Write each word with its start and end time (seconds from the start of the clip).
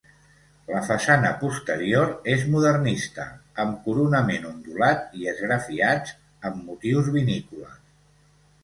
La 0.69 0.79
façana 0.85 1.33
posterior 1.41 2.15
és 2.37 2.47
modernista, 2.55 3.27
amb 3.65 3.77
coronament 3.85 4.49
ondulat 4.55 5.15
i 5.21 5.31
esgrafiats 5.35 6.19
amb 6.51 6.69
motius 6.73 7.15
vinícoles. 7.21 7.81